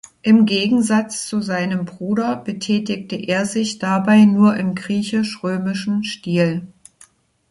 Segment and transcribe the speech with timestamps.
[0.23, 6.65] Im Gegensatz zu seinem Bruder betätigte er sich dabei nur im griechisch-römischen Stil.